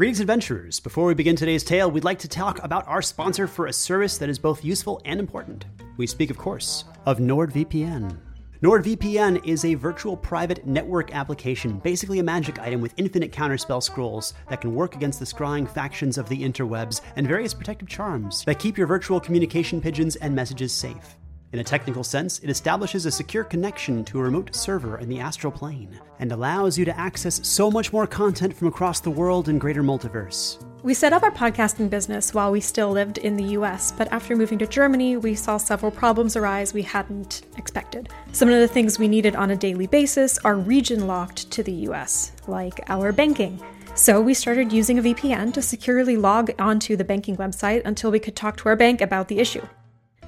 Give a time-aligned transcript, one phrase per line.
[0.00, 0.80] Greetings, adventurers.
[0.80, 4.16] Before we begin today's tale, we'd like to talk about our sponsor for a service
[4.16, 5.66] that is both useful and important.
[5.98, 8.16] We speak, of course, of NordVPN.
[8.62, 14.32] NordVPN is a virtual private network application, basically a magic item with infinite counterspell scrolls
[14.48, 18.58] that can work against the scrying factions of the interwebs and various protective charms that
[18.58, 21.19] keep your virtual communication pigeons and messages safe.
[21.52, 25.18] In a technical sense, it establishes a secure connection to a remote server in the
[25.18, 29.48] astral plane and allows you to access so much more content from across the world
[29.48, 30.64] and greater multiverse.
[30.84, 34.36] We set up our podcasting business while we still lived in the US, but after
[34.36, 38.08] moving to Germany, we saw several problems arise we hadn't expected.
[38.30, 41.88] Some of the things we needed on a daily basis are region locked to the
[41.88, 43.60] US, like our banking.
[43.96, 48.20] So we started using a VPN to securely log onto the banking website until we
[48.20, 49.66] could talk to our bank about the issue.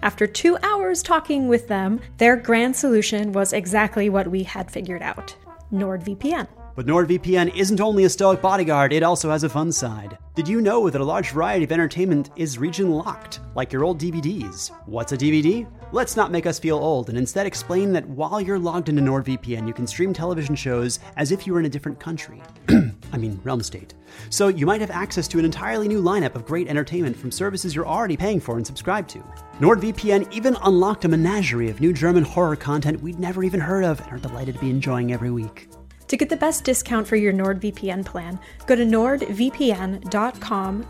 [0.02, 5.01] After two hours talking with them, their grand solution was exactly what we had figured
[5.01, 5.37] out
[5.73, 6.48] NordVPN.
[6.74, 10.19] But NordVPN isn't only a stoic bodyguard, it also has a fun side.
[10.34, 14.01] Did you know that a large variety of entertainment is region locked, like your old
[14.01, 14.71] DVDs?
[14.87, 15.71] What's a DVD?
[15.93, 19.69] Let's not make us feel old and instead explain that while you're logged into NordVPN,
[19.69, 22.43] you can stream television shows as if you were in a different country.
[23.13, 23.95] I mean, realm state.
[24.30, 27.74] So you might have access to an entirely new lineup of great entertainment from services
[27.74, 29.23] you're already paying for and subscribed to.
[29.63, 34.01] NordVPN even unlocked a menagerie of new German horror content we'd never even heard of
[34.01, 35.69] and are delighted to be enjoying every week.
[36.09, 39.27] To get the best discount for your NordVPN plan, go to nordvpn.com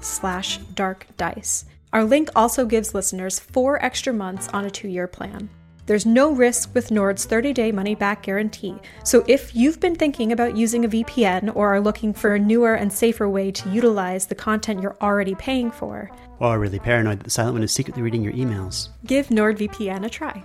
[0.01, 1.64] slash darkdice.
[1.92, 5.51] Our link also gives listeners four extra months on a two-year plan.
[5.84, 10.86] There's no risk with Nord's 30-day money-back guarantee, so if you've been thinking about using
[10.86, 14.81] a VPN or are looking for a newer and safer way to utilize the content
[14.81, 16.11] you're already paying for,
[16.43, 20.11] or really paranoid that the silent one is secretly reading your emails, give NordVPN a
[20.11, 20.45] try.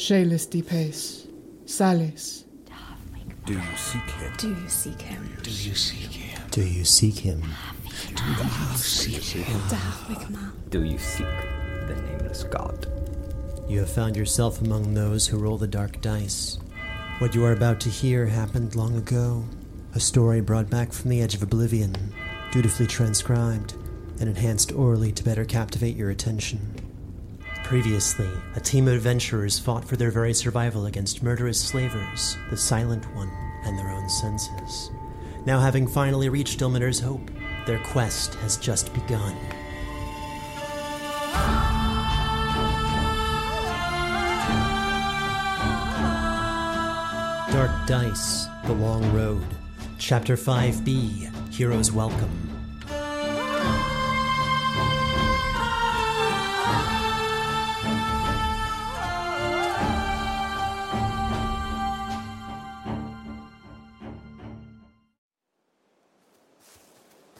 [0.00, 1.26] Shalis de Pace.
[1.66, 2.46] Salis.
[3.44, 4.32] Do you seek him?
[4.38, 5.36] Do you seek him?
[5.42, 6.32] Do you seek him?
[6.50, 7.42] Do you seek him?
[8.14, 10.52] Do you seek him?
[10.70, 11.26] Do you seek
[11.86, 12.86] the nameless god?
[13.68, 16.58] You have found yourself among those who roll the dark dice.
[17.18, 19.44] What you are about to hear happened long ago.
[19.94, 21.94] A story brought back from the edge of oblivion,
[22.52, 23.74] dutifully transcribed
[24.18, 26.79] and enhanced orally to better captivate your attention.
[27.70, 33.04] Previously, a team of adventurers fought for their very survival against murderous slavers, the Silent
[33.14, 33.30] One,
[33.62, 34.90] and their own senses.
[35.46, 37.30] Now, having finally reached Ilmater's Hope,
[37.66, 39.36] their quest has just begun.
[47.52, 49.46] Dark Dice, The Long Road,
[49.96, 52.49] Chapter 5b Heroes Welcome.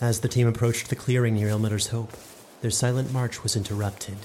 [0.01, 2.17] As the team approached the clearing near Ilmater's Hope,
[2.63, 4.17] their silent march was interrupted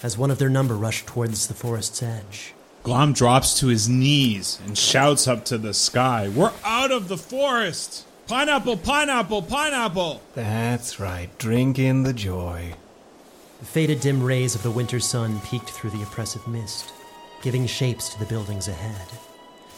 [0.00, 2.54] as one of their number rushed towards the forest's edge.
[2.84, 7.16] Glom drops to his knees and shouts up to the sky, We're out of the
[7.16, 8.06] forest!
[8.28, 10.22] Pineapple, pineapple, pineapple!
[10.36, 12.74] That's right, drink in the joy.
[13.58, 16.92] The faded dim rays of the winter sun peeked through the oppressive mist,
[17.42, 19.08] giving shapes to the buildings ahead.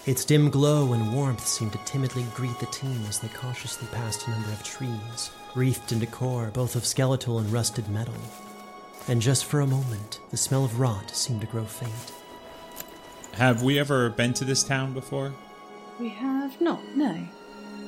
[0.07, 4.27] Its dim glow and warmth seemed to timidly greet the team as they cautiously passed
[4.27, 8.15] a number of trees, wreathed in decor both of skeletal and rusted metal.
[9.09, 12.13] And just for a moment, the smell of rot seemed to grow faint.
[13.33, 15.33] Have we ever been to this town before?
[15.99, 17.27] We have not, no.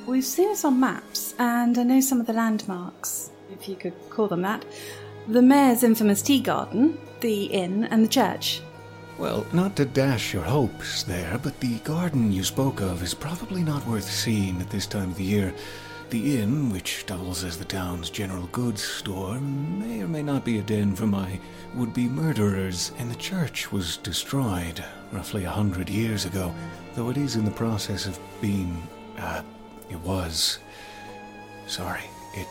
[0.06, 3.94] We've seen it on maps, and I know some of the landmarks, if you could
[4.10, 4.66] call them that.
[5.28, 8.60] The mayor's infamous tea garden, the inn, and the church.
[9.22, 13.62] Well, not to dash your hopes there, but the garden you spoke of is probably
[13.62, 15.54] not worth seeing at this time of the year.
[16.10, 20.58] The inn, which doubles as the town's general goods store, may or may not be
[20.58, 21.38] a den for my
[21.76, 26.52] would be murderers, and the church was destroyed roughly a hundred years ago,
[26.96, 28.76] though it is in the process of being.
[29.18, 29.44] Uh,
[29.88, 30.58] it was.
[31.68, 32.48] Sorry, it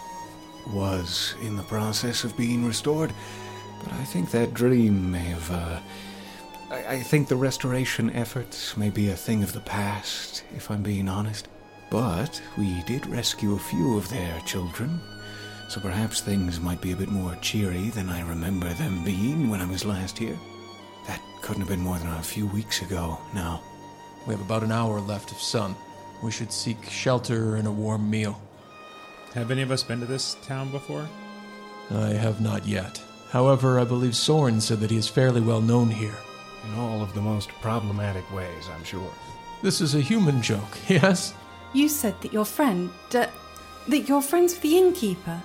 [0.69, 3.11] was in the process of being restored,
[3.83, 5.79] but I think that dream may have, uh,
[6.71, 10.81] I, I think the restoration efforts may be a thing of the past, if I'm
[10.81, 11.49] being honest.
[11.89, 15.01] But we did rescue a few of their children,
[15.67, 19.59] so perhaps things might be a bit more cheery than I remember them being when
[19.59, 20.39] I was last here.
[21.07, 23.61] That couldn't have been more than a few weeks ago now.
[24.25, 25.75] We have about an hour left of sun.
[26.23, 28.41] We should seek shelter and a warm meal.
[29.33, 31.09] Have any of us been to this town before?
[31.89, 33.01] I have not yet.
[33.31, 36.15] However, I believe Soren said that he is fairly well known here.
[36.67, 39.11] In all of the most problematic ways, I'm sure.
[39.61, 41.33] This is a human joke, yes?
[41.73, 42.89] You said that your friend.
[43.13, 43.27] Uh,
[43.87, 45.41] that you're friends the innkeeper.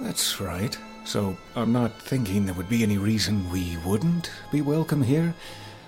[0.00, 0.76] That's right.
[1.04, 5.34] So I'm not thinking there would be any reason we wouldn't be welcome here,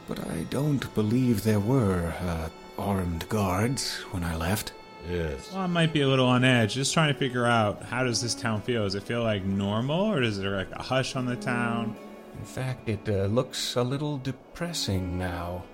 [0.08, 4.73] but I don't believe there were uh, armed guards when I left.
[5.08, 5.50] Yes.
[5.52, 6.75] Well, I might be a little on edge.
[6.75, 8.85] Just trying to figure out how does this town feel?
[8.85, 11.96] Does it feel like normal, or is there like a hush on the town?
[12.38, 15.64] In fact, it uh, looks a little depressing now,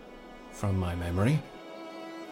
[0.50, 1.40] from my memory.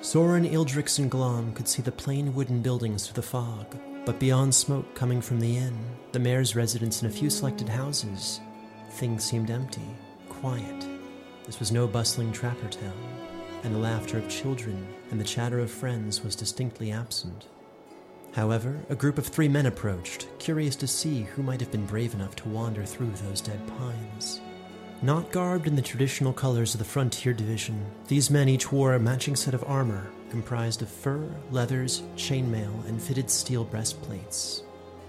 [0.01, 4.55] Soren, Ildrix, and Glom could see the plain wooden buildings through the fog, but beyond
[4.55, 5.79] smoke coming from the inn,
[6.13, 8.41] the mayor's residence, and a few selected houses,
[8.91, 9.97] things seemed empty,
[10.29, 10.87] quiet.
[11.45, 12.93] This was no bustling trapper town,
[13.65, 17.47] and the laughter of children and the chatter of friends was distinctly absent.
[18.37, 22.13] However, a group of three men approached, curious to see who might have been brave
[22.13, 24.43] enough to wander through those dead pines.
[25.01, 29.01] Not garbed in the traditional colors of the Frontier Division, these men each wore a
[29.01, 34.65] matching set of armor comprised of fur, leathers, chainmail, and fitted steel breastplates.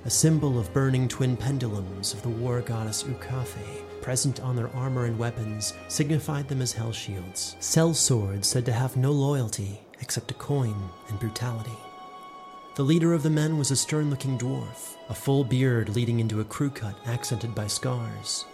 [0.06, 5.04] A symbol of burning twin pendulums of the war goddess Ukathe, present on their armor
[5.04, 7.58] and weapons, signified them as hell shields.
[7.60, 11.78] Sell swords said to have no loyalty except a coin and brutality.
[12.78, 16.42] The leader of the men was a stern looking dwarf, a full beard leading into
[16.42, 18.46] a crew cut accented by scars.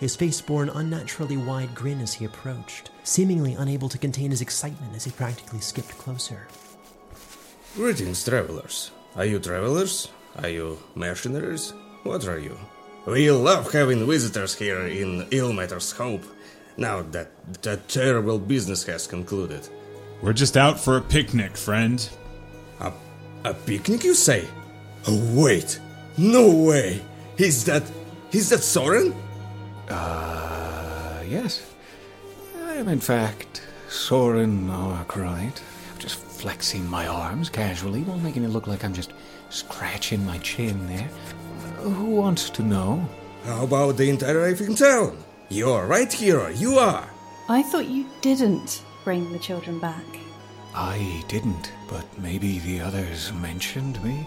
[0.00, 4.40] His face bore an unnaturally wide grin as he approached, seemingly unable to contain his
[4.40, 6.48] excitement as he practically skipped closer.
[7.74, 8.90] Greetings, travelers.
[9.16, 10.08] Are you travelers?
[10.36, 11.74] Are you mercenaries?
[12.04, 12.56] What are you?
[13.04, 16.24] We love having visitors here in Ilmater's Hope,
[16.78, 19.68] now that that terrible business has concluded.
[20.22, 22.08] We're just out for a picnic, friend.
[23.44, 24.46] A, a picnic, you say?
[25.06, 25.80] Oh, wait.
[26.16, 27.00] No way.
[27.36, 27.82] Is that.
[28.32, 29.14] Is that Soren?
[29.88, 31.64] Uh, yes.
[32.64, 35.62] I am, in fact, Soren Arkwright.
[35.98, 39.12] Just flexing my arms casually while making it look like I'm just
[39.50, 41.08] scratching my chin there.
[41.78, 43.08] Who wants to know?
[43.44, 45.16] How about the entire Eiffel Town?
[45.48, 46.48] You're right, hero.
[46.48, 47.08] You are.
[47.48, 50.04] I thought you didn't bring the children back.
[50.74, 54.26] I didn't, but maybe the others mentioned me?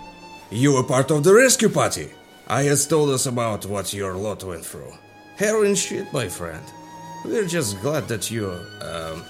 [0.50, 2.10] You were part of the rescue party.
[2.50, 4.92] Ias told us about what your lot went through.
[5.38, 6.64] Heroin shit, my friend.
[7.24, 8.52] We're just glad that you,
[8.82, 9.24] um.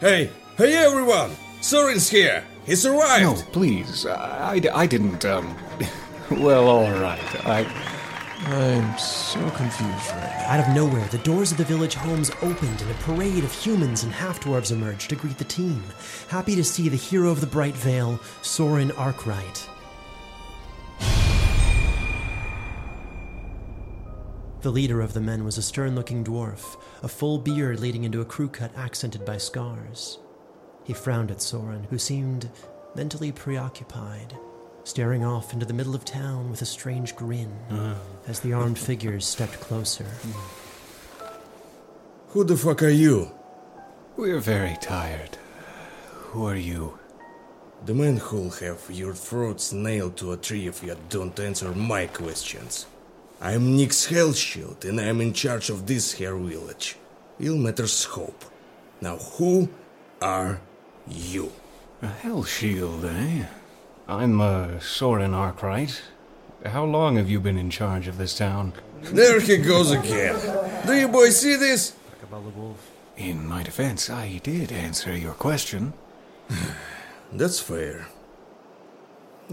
[0.00, 1.32] Hey, hey everyone!
[1.60, 2.44] Soren's here!
[2.64, 3.24] He survived!
[3.24, 4.06] No, please.
[4.06, 5.56] I, I, I didn't, um.
[6.30, 7.46] well, alright.
[7.46, 7.64] I.
[8.42, 10.46] I'm so confused right now.
[10.48, 14.02] Out of nowhere, the doors of the village homes opened and a parade of humans
[14.02, 15.82] and half dwarves emerged to greet the team,
[16.28, 19.68] happy to see the hero of the Bright Vale, Soren Arkwright.
[24.62, 28.20] The leader of the men was a stern looking dwarf, a full beard leading into
[28.20, 30.18] a crew cut accented by scars.
[30.84, 32.50] He frowned at Soren, who seemed
[32.94, 34.34] mentally preoccupied,
[34.84, 37.52] staring off into the middle of town with a strange grin
[38.26, 40.06] as the armed figures stepped closer.
[42.28, 43.30] Who the fuck are you?
[44.16, 45.36] We're very tired.
[46.30, 46.98] Who are you?
[47.86, 52.06] The man who'll have your throats nailed to a tree if you don't answer my
[52.06, 52.86] questions.
[53.40, 56.96] I'm Nix Hellshield, and I'm in charge of this here village.
[57.40, 58.44] Ilmater's Hope.
[59.00, 59.70] Now, who
[60.20, 60.60] are
[61.08, 61.50] you?
[62.02, 63.46] A Hellshield, eh?
[64.10, 66.02] I'm, uh, Soren Arkwright.
[66.66, 68.72] How long have you been in charge of this town?
[69.02, 70.34] There he goes again.
[70.84, 71.94] Do you boys see this?
[73.16, 75.92] In my defense, I did answer your question.
[77.32, 78.08] That's fair.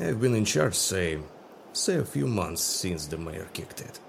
[0.02, 1.20] I've been in charge, say,
[1.72, 4.00] say a few months since the mayor kicked it.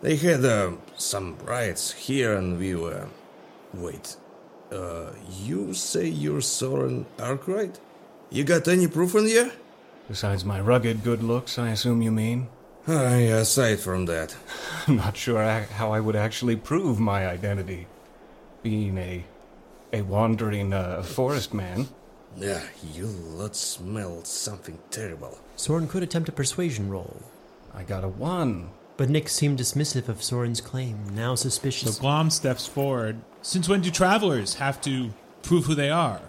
[0.00, 3.08] They had uh, some riots here, and we were,
[3.74, 4.16] Wait,
[4.72, 5.10] uh,
[5.42, 7.78] you say you're Soren Arkwright?
[8.30, 9.52] You got any proof on you?
[10.08, 12.48] Besides my rugged good looks, I assume you mean?
[12.86, 14.34] Aye, aside from that.
[14.86, 17.86] I'm not sure I, how I would actually prove my identity.
[18.62, 19.24] Being a
[19.92, 21.88] a wandering uh, forest man.
[22.36, 22.62] Yeah,
[22.92, 25.38] you lot smell something terrible.
[25.56, 27.22] Soren could attempt a persuasion roll.
[27.74, 28.70] I got a one.
[28.96, 31.94] But Nix seemed dismissive of Soren's claim, now suspicious.
[31.96, 33.20] So Glom steps forward.
[33.42, 35.10] Since when do travelers have to
[35.42, 36.20] prove who they are?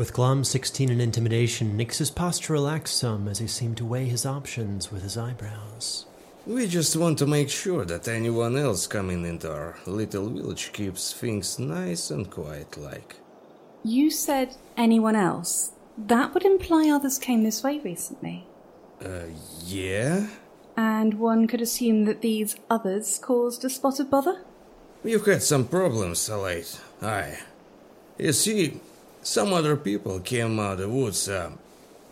[0.00, 4.24] With Glom 16 in intimidation, Nix's posture relaxed some as he seemed to weigh his
[4.24, 6.06] options with his eyebrows.
[6.46, 11.12] We just want to make sure that anyone else coming into our little village keeps
[11.12, 13.16] things nice and quiet like.
[13.84, 15.72] You said anyone else.
[15.98, 18.46] That would imply others came this way recently.
[19.04, 19.26] Uh,
[19.66, 20.28] yeah?
[20.78, 24.40] And one could assume that these others caused a spot of bother?
[25.04, 26.80] You've had some problems, Salate.
[27.02, 27.40] Aye.
[28.16, 28.80] You see,
[29.22, 31.50] some other people came out of the woods, uh,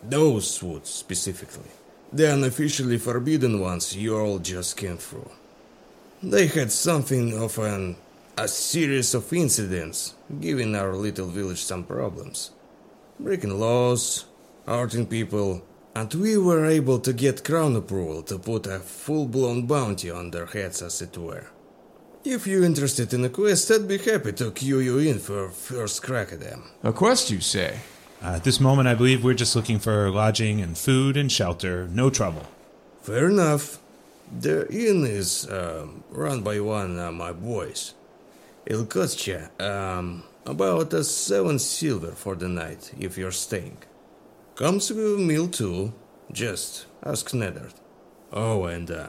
[0.03, 1.71] those woods specifically.
[2.11, 5.29] The unofficially forbidden ones you all just came through.
[6.23, 7.95] They had something of an
[8.39, 12.51] a series of incidents, giving our little village some problems.
[13.19, 14.23] Breaking laws,
[14.65, 15.61] hurting people,
[15.93, 20.45] and we were able to get crown approval to put a full-blown bounty on their
[20.45, 21.47] heads as it were.
[22.31, 25.49] If you're interested in a quest, I'd be happy to cue you in for a
[25.49, 26.61] first crack at them.
[26.83, 27.79] A quest, you say?
[28.21, 31.87] Uh, at this moment, I believe we're just looking for lodging and food and shelter.
[31.87, 32.45] No trouble.
[33.01, 33.79] Fair enough.
[34.41, 37.95] The inn is um, run by one of my boys.
[38.63, 43.79] It'll cost you um, about a seven silver for the night if you're staying.
[44.53, 45.93] Comes with a meal too.
[46.31, 47.73] Just ask Nedard.
[48.31, 49.07] Oh, and uh,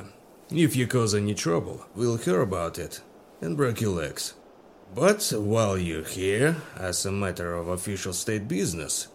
[0.50, 3.02] if you cause any trouble, we'll hear about it
[3.40, 4.34] and break your legs.
[4.94, 9.08] But while you're here, as a matter of official state business,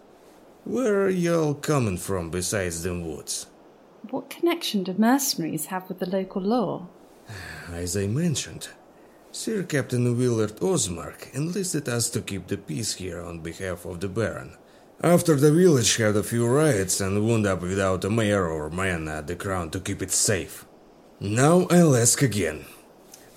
[0.63, 3.47] where are y'all coming from besides the woods?
[4.09, 6.87] What connection do mercenaries have with the local law?
[7.73, 8.69] As I mentioned,
[9.31, 14.07] Sir Captain Willard Osmark enlisted us to keep the peace here on behalf of the
[14.07, 14.55] Baron.
[15.01, 19.07] After the village had a few riots and wound up without a mayor or man
[19.09, 20.65] at the crown to keep it safe.
[21.19, 22.65] Now I'll ask again.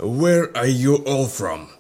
[0.01, 1.71] Where are you all from?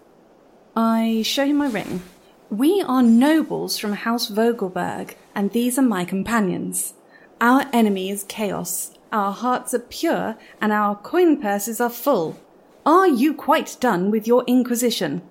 [0.74, 2.02] I show you my ring.
[2.50, 6.94] We are nobles from House Vogelberg, and these are my companions.
[7.40, 8.90] Our enemy is chaos.
[9.12, 12.36] Our hearts are pure, and our coin purses are full.
[12.84, 15.22] Are you quite done with your inquisition?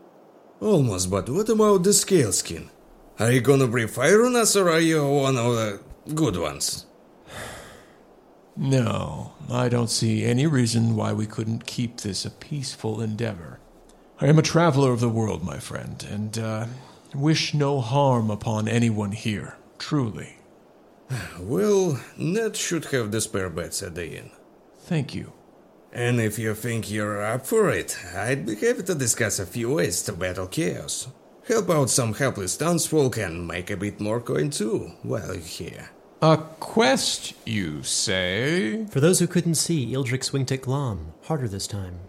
[0.62, 2.70] Almost, but what about the scale skin?
[3.20, 5.82] Are you gonna breathe fire on us, or are you one of the
[6.16, 6.87] good ones?
[8.58, 13.60] No, I don't see any reason why we couldn't keep this a peaceful endeavor.
[14.20, 16.66] I am a traveler of the world, my friend, and uh,
[17.14, 20.38] wish no harm upon anyone here, truly.
[21.40, 24.32] Well, Ned should have the spare beds at the inn.
[24.80, 25.34] Thank you.
[25.94, 29.76] And if you think you're up for it, I'd be happy to discuss a few
[29.76, 31.08] ways to battle chaos.
[31.48, 35.90] Help out some helpless townsfolk and make a bit more coin too while you're here.
[36.20, 38.88] A quest, you say?
[38.90, 42.00] For those who couldn't see, Ildrix winked at Glom, harder this time.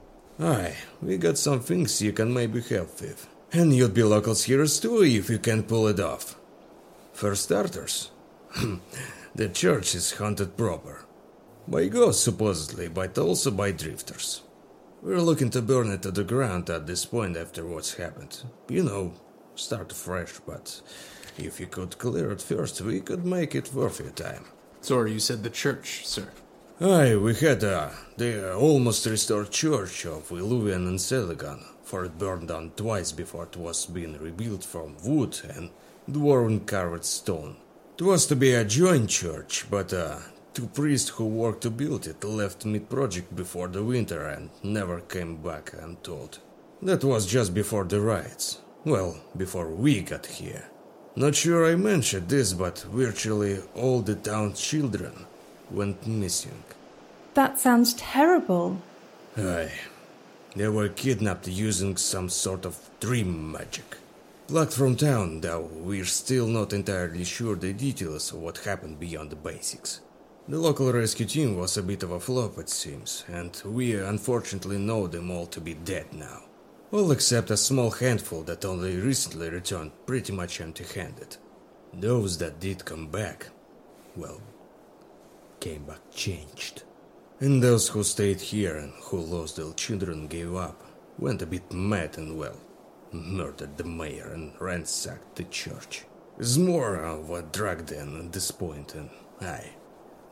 [0.40, 3.28] Aye, we got some things you can maybe help with.
[3.52, 6.36] And you'd be locals heroes too if you can pull it off.
[7.12, 8.10] For starters,
[9.34, 11.04] the church is haunted proper.
[11.66, 14.40] By ghosts, supposedly, but also by drifters.
[15.02, 18.42] We're looking to burn it to the ground at this point after what's happened.
[18.70, 19.12] You know,
[19.54, 20.80] start fresh, but
[21.46, 24.44] if you could clear it first, we could make it worth your time.
[24.80, 26.28] Sorry, you said the church, sir.
[26.80, 32.48] Aye, we had uh, the almost restored church of Illuvian and Seligan, for it burned
[32.48, 35.70] down twice before it was being rebuilt from wood and
[36.08, 37.56] dwarven carved stone.
[37.98, 40.18] It was to be a joint church, but uh,
[40.54, 45.42] two priests who worked to build it left mid-project before the winter and never came
[45.42, 46.38] back, I'm told.
[46.80, 48.60] That was just before the riots.
[48.84, 50.70] Well, before we got here.
[51.18, 55.26] Not sure I mentioned this, but virtually all the town's children
[55.68, 56.62] went missing.
[57.34, 58.80] That sounds terrible.
[59.36, 59.72] Aye.
[60.54, 63.96] They were kidnapped using some sort of dream magic.
[64.46, 69.30] Plucked from town, though we're still not entirely sure the details of what happened beyond
[69.30, 70.00] the basics.
[70.46, 74.78] The local rescue team was a bit of a flop, it seems, and we unfortunately
[74.78, 76.44] know them all to be dead now.
[76.90, 81.36] All except a small handful that only recently returned pretty much empty handed.
[81.92, 83.48] Those that did come back,
[84.16, 84.40] well,
[85.60, 86.84] came back changed.
[87.40, 90.82] And those who stayed here and who lost their children gave up,
[91.18, 92.56] went a bit mad and well,
[93.12, 96.04] murdered the mayor and ransacked the church.
[96.38, 99.10] It's more of a drag den at this point, and
[99.42, 99.74] aye,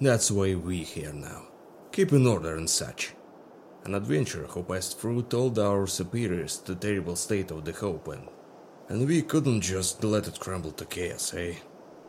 [0.01, 1.49] that's why we here now.
[1.93, 3.13] Keep in order and such.
[3.87, 8.26] An adventurer who passed through told our superiors the terrible state of the hope, and,
[8.88, 11.55] and we couldn't just let it crumble to chaos, eh?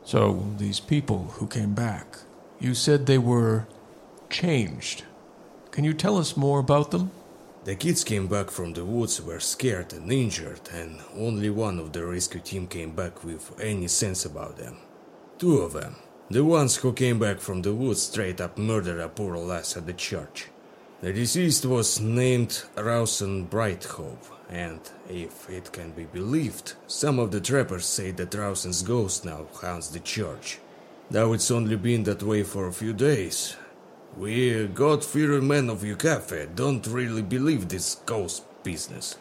[0.03, 2.17] So, these people who came back,
[2.59, 3.67] you said they were
[4.31, 5.03] changed.
[5.69, 7.11] Can you tell us more about them?
[7.65, 11.93] The kids came back from the woods were scared and injured, and only one of
[11.93, 14.77] the rescue team came back with any sense about them.
[15.37, 15.97] Two of them.
[16.31, 19.85] The ones who came back from the woods straight up murdered a poor lass at
[19.85, 20.47] the church.
[20.99, 27.39] The deceased was named Rawson Brighthope, and if it can be believed, some of the
[27.39, 30.57] trappers say that Rawson's ghost now haunts the church.
[31.11, 33.55] Though it's only been that way for a few days.
[34.17, 39.17] We God-fearing men of Ukafe don't really believe this ghost business.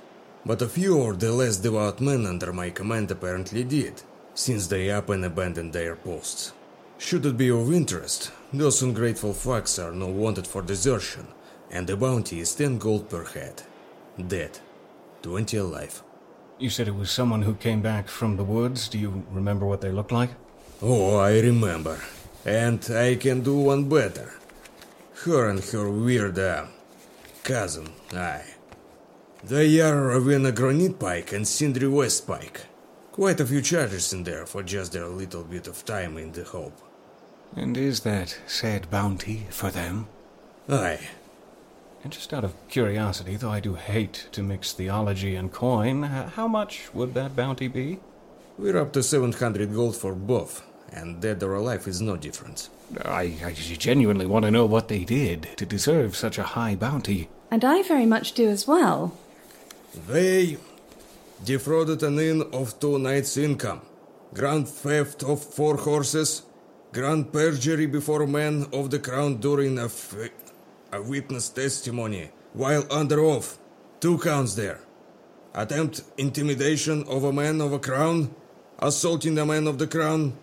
[0.47, 4.03] But a few of the less devout men under my command apparently did,
[4.33, 6.55] since they up and abandoned their posts.
[6.97, 11.27] Should it be of interest, those ungrateful fucks are now wanted for desertion,
[11.71, 13.63] and the bounty is 10 gold per head.
[14.29, 14.59] Dead.
[15.23, 16.03] 20 alive.
[16.59, 18.89] You said it was someone who came back from the woods.
[18.89, 20.31] Do you remember what they looked like?
[20.81, 22.01] Oh, I remember.
[22.45, 24.35] And I can do one better.
[25.25, 26.67] Her and her weird uh,
[27.43, 28.45] cousin, aye.
[29.43, 32.63] They are Ravenna Granite Pike and Sindri West Pike.
[33.13, 36.45] Quite a few charges in there for just their little bit of time in the
[36.45, 36.79] hope.
[37.55, 40.09] And is that said bounty for them?
[40.69, 41.01] Aye.
[42.07, 46.47] And just out of curiosity, though I do hate to mix theology and coin, how
[46.47, 47.99] much would that bounty be?
[48.57, 52.71] We're up to 700 gold for both, and dead or alive is no difference.
[53.05, 57.29] I, I genuinely want to know what they did to deserve such a high bounty.
[57.51, 59.19] And I very much do as well.
[60.07, 60.59] They
[61.45, 63.81] defrauded an inn of two nights' income,
[64.33, 66.43] grand theft of four horses,
[66.93, 70.31] grand perjury before men of the crown during a, f-
[70.93, 73.59] a witness testimony while under oath.
[74.01, 74.81] Two counts there.
[75.55, 78.35] Attempt intimidation of a man of a crown,
[78.79, 80.37] assaulting a man of the crown,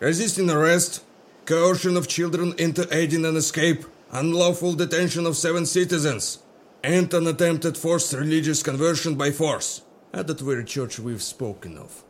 [0.00, 1.02] resisting arrest,
[1.44, 6.40] coercion of children into aiding an escape, unlawful detention of seven citizens,
[6.82, 9.82] and an attempted forced religious conversion by force.
[10.12, 12.02] At that very church we've spoken of.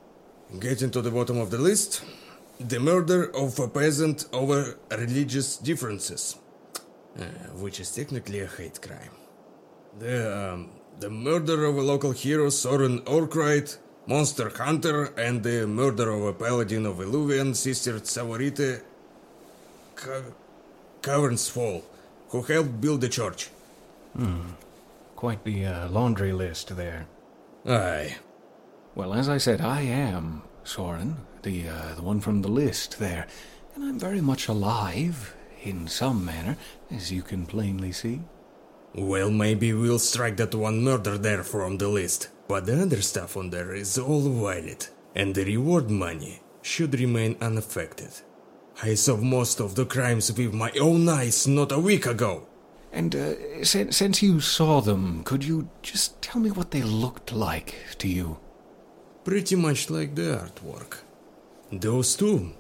[0.61, 2.03] Getting to the bottom of the list,
[2.59, 6.37] the murder of a peasant over religious differences,
[7.55, 9.11] which is technically a hate crime.
[9.99, 16.11] The, um, the murder of a local hero, Soren Arkwright, monster hunter, and the murder
[16.11, 18.83] of a paladin of Illuvian, Sister Savarite
[19.95, 20.33] Ca-
[21.03, 21.85] Caverns Fall,
[22.29, 23.51] who helped build the church.
[24.17, 24.41] Hmm.
[25.15, 27.07] Quite the uh, laundry list there.
[27.67, 28.17] Aye.
[28.95, 33.27] Well, as I said, I am Soren, the uh, the one from the list there,
[33.75, 35.35] and I'm very much alive
[35.67, 36.57] in some manner,
[36.91, 38.21] as you can plainly see.
[38.95, 43.37] Well, maybe we'll strike that one murder there from the list, but the other stuff
[43.37, 48.11] on there is all valid, and the reward money should remain unaffected.
[48.83, 52.47] I saw most of the crimes with my own eyes not a week ago.
[52.93, 57.33] And uh, since, since you saw them, could you just tell me what they looked
[57.33, 58.39] like to you?
[59.25, 60.99] Pretty much like the artwork.
[61.73, 62.53] Those two,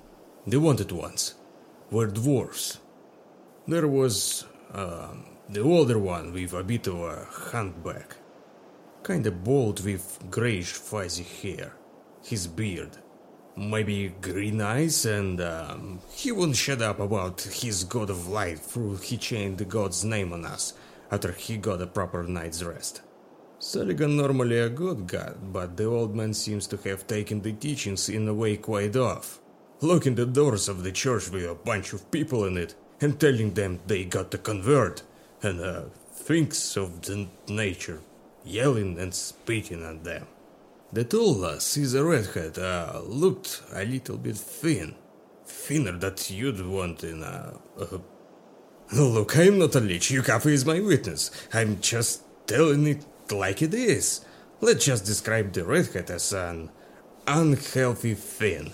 [0.46, 1.34] the wanted ones,
[1.90, 2.78] were dwarfs.
[3.68, 8.14] There was um, the older one with a bit of a humpback.
[9.04, 11.72] Kinda bald with grayish fuzzy hair.
[12.22, 12.98] His beard.
[13.56, 18.98] Maybe green eyes, and um, he wouldn't shut up about his god of light through
[18.98, 20.74] he chained the god's name on us
[21.10, 23.00] after he got a proper night's rest.
[23.58, 28.08] Sulligan normally a good god, but the old man seems to have taken the teachings
[28.08, 29.40] in a way quite off.
[29.80, 33.54] Locking the doors of the church with a bunch of people in it and telling
[33.54, 35.02] them they got to convert,
[35.42, 35.82] and uh,
[36.12, 38.00] things of the nature,
[38.44, 40.26] yelling and spitting at them.
[40.92, 44.94] The tall lass is a redhead, uh, looked a little bit thin.
[45.44, 47.58] Thinner than you'd want in a...
[47.78, 47.98] Uh,
[48.92, 51.30] Look, I'm not a leech, Yukafu is my witness.
[51.52, 54.24] I'm just telling it like it is.
[54.60, 56.70] Let's just describe the redhead as an
[57.26, 58.72] unhealthy thin.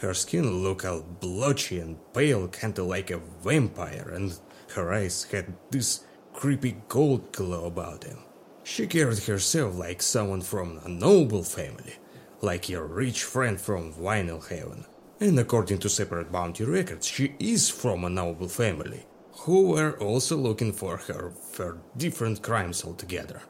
[0.00, 4.38] Her skin looked all blotchy and pale, kinda like a vampire, and
[4.74, 6.00] her eyes had this
[6.34, 8.18] creepy gold glow about them.
[8.62, 11.94] She carried herself like someone from a noble family,
[12.42, 14.84] like your rich friend from Vinelhaven.
[15.18, 20.36] And according to separate bounty records, she is from a noble family, who were also
[20.36, 23.40] looking for her for different crimes altogether.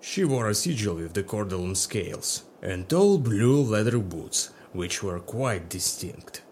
[0.00, 5.20] She wore a sigil with the cordulum scales, and tall blue leather boots, which were
[5.20, 6.42] quite distinct.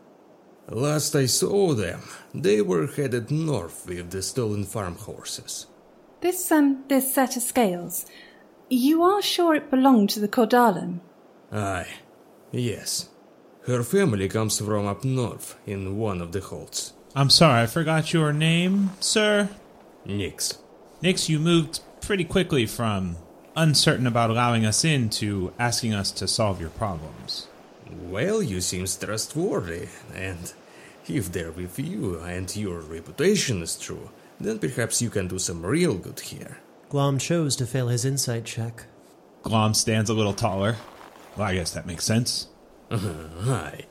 [0.69, 2.01] Last I saw them,
[2.33, 5.67] they were headed north with the stolen farm horses.
[6.21, 8.07] This, um, this set of scales,
[8.71, 11.01] you are sure it belonged to the Cordalan?
[11.51, 11.89] Aye,
[12.53, 13.09] yes.
[13.67, 16.95] Her family comes from up north in one of the holds.
[17.15, 19.51] I'm sorry, I forgot your name, sir.
[20.07, 20.59] Nix.
[21.03, 23.17] Nix, you moved pretty quickly from
[23.57, 27.49] uncertain about allowing us in to asking us to solve your problems.
[28.11, 30.53] Well, you seem trustworthy, and
[31.09, 35.65] if they're with you and your reputation is true, then perhaps you can do some
[35.65, 36.59] real good here.
[36.89, 38.85] Glom chose to fail his insight check.
[39.43, 40.77] Glom stands a little taller.
[41.37, 42.49] Well, I guess that makes sense.
[42.91, 43.87] Hi.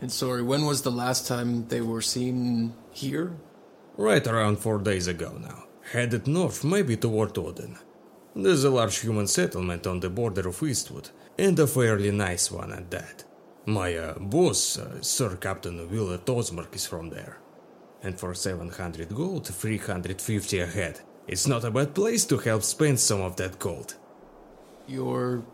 [0.00, 3.36] And sorry, when was the last time they were seen here?
[3.96, 5.64] Right around four days ago now.
[5.92, 7.76] Headed north, maybe toward Odin.
[8.36, 12.72] There's a large human settlement on the border of Eastwood, and a fairly nice one
[12.72, 13.24] at that.
[13.66, 17.38] My uh, boss, uh, Sir Captain Willard Osmark, is from there.
[18.02, 21.00] And for 700 gold, 350 a head.
[21.26, 23.96] It's not a bad place to help spend some of that gold.
[24.86, 25.44] Your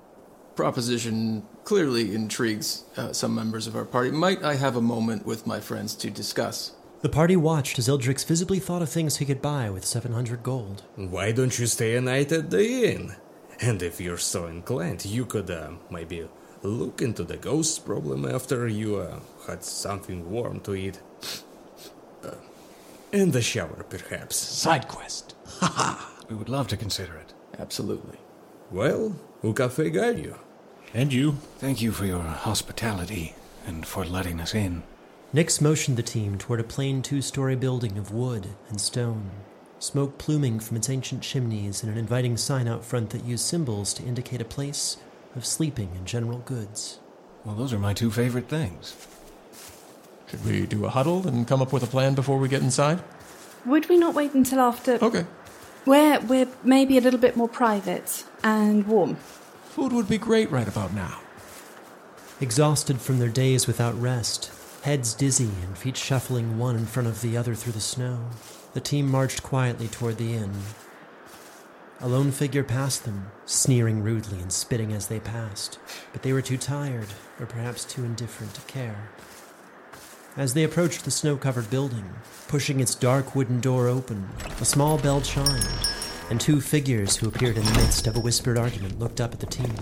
[0.54, 4.10] proposition clearly intrigues uh, some members of our party.
[4.10, 6.72] Might I have a moment with my friends to discuss?
[7.00, 10.84] The party watched as Ildrix visibly thought of things he could buy with 700 gold.
[10.96, 13.16] Why don't you stay a night at the inn?
[13.60, 16.28] And if you're so inclined, you could uh, maybe
[16.62, 21.00] look into the ghost problem after you uh, had something warm to eat.
[22.22, 22.32] Uh,
[23.12, 24.36] in the shower, perhaps.
[24.36, 25.34] Side quest.
[25.60, 26.04] Haha.
[26.28, 27.32] we would love to consider it.
[27.58, 28.18] Absolutely.
[28.70, 30.36] Well, who cafe guide you?
[30.92, 31.32] And you.
[31.58, 33.34] Thank you for your hospitality
[33.66, 34.82] and for letting us in.
[35.32, 39.30] Nix motioned the team toward a plain two story building of wood and stone,
[39.84, 43.92] smoke pluming from its ancient chimneys and an inviting sign out front that used symbols
[43.94, 44.96] to indicate a place
[45.36, 46.98] of sleeping and general goods.
[47.44, 48.96] Well, those are my two favorite things.
[50.30, 53.02] Should we do a huddle and come up with a plan before we get inside?
[53.66, 54.98] Would we not wait until after?
[55.02, 55.26] Okay.
[55.84, 59.16] Where we're maybe a little bit more private and warm.
[59.66, 61.20] Food would be great right about now.
[62.40, 64.50] Exhausted from their days without rest,
[64.82, 68.18] heads dizzy and feet shuffling one in front of the other through the snow,
[68.74, 70.52] the team marched quietly toward the inn.
[72.00, 75.78] A lone figure passed them, sneering rudely and spitting as they passed,
[76.12, 77.06] but they were too tired,
[77.40, 79.08] or perhaps too indifferent to care.
[80.36, 82.04] As they approached the snow covered building,
[82.48, 84.28] pushing its dark wooden door open,
[84.60, 85.68] a small bell chimed,
[86.28, 89.38] and two figures who appeared in the midst of a whispered argument looked up at
[89.38, 89.74] the team.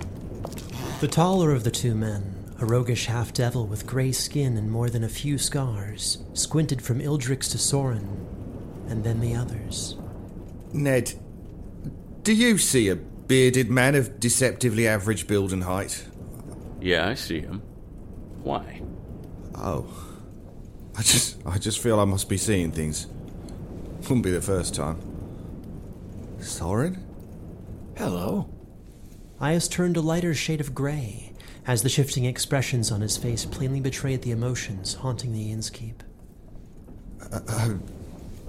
[1.01, 4.91] The taller of the two men, a roguish half devil with gray skin and more
[4.91, 8.32] than a few scars, squinted from Ildrix to Soren,
[8.89, 9.97] and then the others.
[10.73, 11.13] Ned,
[12.23, 16.07] do you see a bearded man of deceptively average build and height?
[16.81, 17.61] Yeah, I see him.
[18.43, 18.83] Why?
[19.55, 19.87] Oh.
[20.97, 23.07] I just I just feel I must be seeing things.
[24.03, 25.01] Wouldn't be the first time.
[26.41, 27.07] Soren?
[27.97, 28.49] Hello.
[29.41, 31.33] Ias turned a lighter shade of gray,
[31.67, 36.03] as the shifting expressions on his face plainly betrayed the emotions haunting the inn's keep.
[37.33, 37.75] Uh, uh,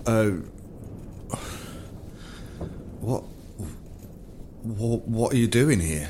[0.06, 0.30] uh,
[3.00, 3.24] what,
[4.64, 6.10] what, what are you doing here?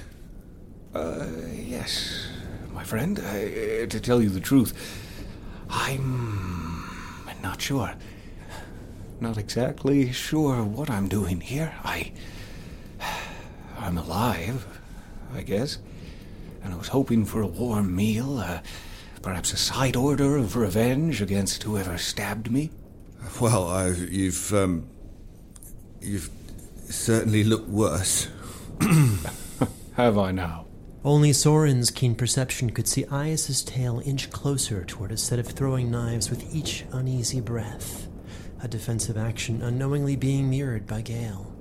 [0.93, 2.27] Uh, yes,
[2.71, 3.19] my friend.
[3.19, 4.73] I, uh, to tell you the truth,
[5.69, 6.86] I'm
[7.41, 7.93] not sure.
[9.19, 11.73] Not exactly sure what I'm doing here.
[11.84, 12.12] I.
[13.84, 14.65] I'm alive,
[15.34, 15.79] I guess.
[16.63, 18.62] And I was hoping for a warm meal, uh,
[19.21, 22.69] perhaps a side order of revenge against whoever stabbed me.
[23.39, 24.88] Well, I, you've um,
[26.01, 26.29] you've
[26.89, 28.27] certainly looked worse.
[29.95, 30.65] Have I now?
[31.05, 35.91] Only Soren's keen perception could see Ias's tail inch closer toward a set of throwing
[35.91, 38.07] knives with each uneasy breath,
[38.62, 41.53] a defensive action unknowingly being mirrored by Gale.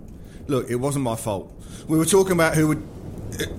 [0.47, 1.53] Look, it wasn't my fault.
[1.89, 2.89] We were talking about who would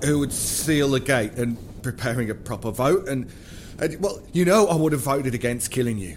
[0.04, 3.30] who would seal the gate and preparing a proper vote, and,
[3.78, 6.16] and well, you know, I would have voted against killing you.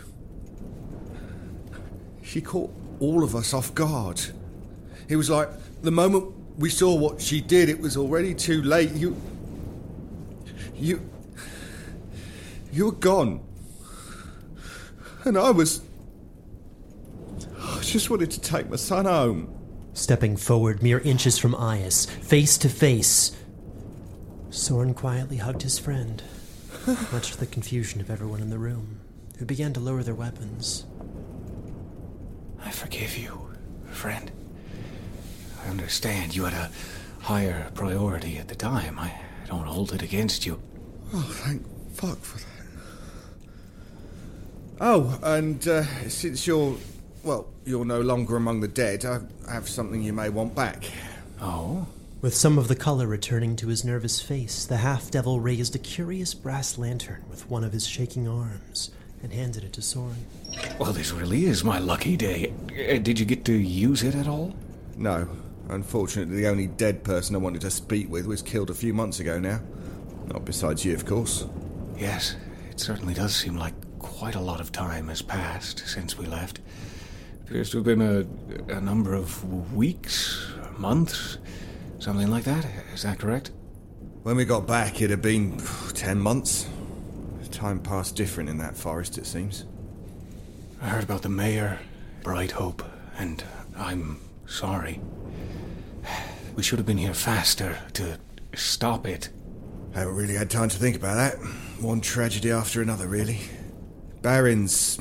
[2.37, 4.21] She caught all of us off guard.
[5.09, 5.49] It was like
[5.81, 8.91] the moment we saw what she did, it was already too late.
[8.91, 9.19] You.
[10.75, 11.01] You.
[12.71, 13.43] You were gone.
[15.23, 15.81] And I was.
[17.59, 19.51] I just wanted to take my son home.
[19.93, 23.35] Stepping forward mere inches from Ias, face to face,
[24.51, 26.21] Soren quietly hugged his friend,
[27.11, 28.99] much to the confusion of everyone in the room,
[29.39, 30.85] who began to lower their weapons.
[32.77, 33.49] I forgive you,
[33.89, 34.29] friend.
[35.63, 36.71] I understand you had a
[37.23, 38.99] higher priority at the time.
[38.99, 40.61] I don't hold it against you.
[41.11, 42.45] Oh, thank fuck for that.
[44.79, 46.77] Oh, and uh, since you're,
[47.23, 50.83] well, you're no longer among the dead, I have something you may want back.
[51.41, 51.87] Oh?
[52.21, 55.79] With some of the color returning to his nervous face, the half devil raised a
[55.79, 58.91] curious brass lantern with one of his shaking arms
[59.27, 60.25] and handed it to Soren.
[60.79, 62.53] Well, this really is my lucky day.
[62.71, 64.55] Uh, did you get to use it at all?
[64.95, 65.27] No.
[65.69, 69.19] Unfortunately, the only dead person I wanted to speak with was killed a few months
[69.19, 69.59] ago now.
[70.27, 71.45] Not besides you, of course.
[71.97, 72.37] Yes,
[72.69, 76.61] it certainly does seem like quite a lot of time has passed since we left.
[77.43, 81.37] Appears to have been a, a number of weeks, months,
[81.99, 82.65] something like that.
[82.93, 83.51] Is that correct?
[84.23, 85.61] When we got back, it had been
[85.93, 86.67] ten months.
[87.57, 89.65] Time passed different in that forest, it seems.
[90.79, 91.79] I heard about the mayor,
[92.21, 92.83] Bright Hope,
[93.17, 93.43] and
[93.75, 95.01] I'm sorry.
[96.55, 98.19] We should have been here faster to
[98.53, 99.29] stop it.
[99.95, 101.37] I Haven't really had time to think about that.
[101.81, 103.39] One tragedy after another, really.
[104.21, 104.99] Baron's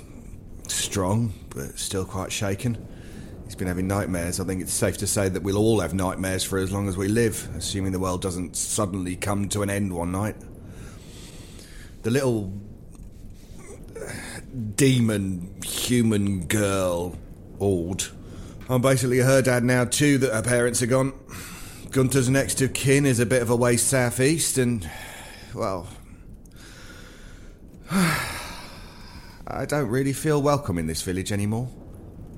[0.66, 2.88] strong, but still quite shaken.
[3.44, 4.40] He's been having nightmares.
[4.40, 6.96] I think it's safe to say that we'll all have nightmares for as long as
[6.96, 10.36] we live, assuming the world doesn't suddenly come to an end one night.
[12.06, 12.52] The little
[14.76, 17.18] demon human girl,
[17.58, 18.04] Ord.
[18.68, 21.14] I'm basically her dad now, too, that her parents are gone.
[21.90, 24.88] Gunter's next of kin is a bit of a way southeast, and,
[25.52, 25.88] well.
[27.90, 31.68] I don't really feel welcome in this village anymore.